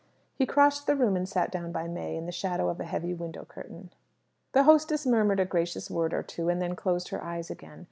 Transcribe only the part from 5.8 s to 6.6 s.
word or two and